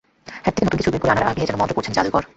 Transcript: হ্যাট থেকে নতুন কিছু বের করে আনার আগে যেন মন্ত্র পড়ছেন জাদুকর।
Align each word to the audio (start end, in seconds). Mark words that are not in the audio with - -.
হ্যাট 0.43 0.53
থেকে 0.55 0.65
নতুন 0.67 0.79
কিছু 0.79 0.91
বের 0.93 1.01
করে 1.03 1.11
আনার 1.15 1.29
আগে 1.31 1.47
যেন 1.47 1.57
মন্ত্র 1.59 1.75
পড়ছেন 1.75 1.93
জাদুকর। 1.97 2.23